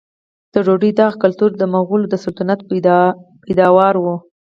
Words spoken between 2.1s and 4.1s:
سلطنت پیداوار و.